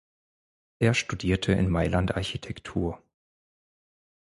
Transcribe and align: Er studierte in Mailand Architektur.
Er 0.79 0.95
studierte 0.95 1.51
in 1.51 1.69
Mailand 1.69 2.15
Architektur. 2.15 3.03